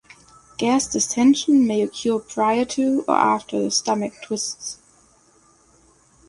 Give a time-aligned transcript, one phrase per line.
[0.57, 4.79] Gas distension may occur prior to or after the stomach twists.